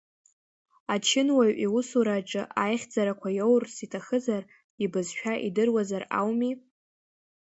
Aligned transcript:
Ачынуаҩ 0.93 1.51
иусура 1.65 2.15
аҿы 2.19 2.43
аихьӡарақәа 2.63 3.29
иоурц 3.37 3.73
иҭахызар, 3.85 4.43
ибызшәа 4.83 5.33
идыруазар 5.47 6.03
ауми?! 6.19 6.51